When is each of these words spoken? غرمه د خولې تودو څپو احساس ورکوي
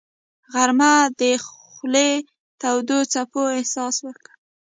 غرمه 0.53 0.93
د 1.19 1.21
خولې 1.45 2.11
تودو 2.61 2.99
څپو 3.13 3.41
احساس 3.57 3.95
ورکوي 4.05 4.35